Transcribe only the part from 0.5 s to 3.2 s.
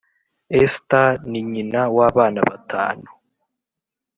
esta ni nyina w’abana batanu